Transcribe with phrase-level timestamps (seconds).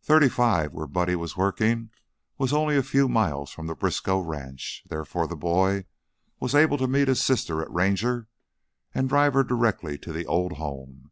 [0.00, 1.90] "Thirty five," where Buddy was working,
[2.38, 5.86] was only a few miles from the Briskow ranch, therefore the boy
[6.38, 8.28] was able to meet his sister at Ranger
[8.94, 11.10] and drive her directly to the old home.